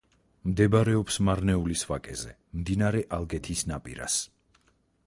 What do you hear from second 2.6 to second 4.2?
მდინარე ალგეთის ნაპირას.